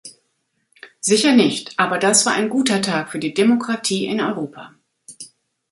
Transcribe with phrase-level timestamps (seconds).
[0.99, 4.73] Sicher nicht, aber das war ein guter Tag für die Demokratie in Europa.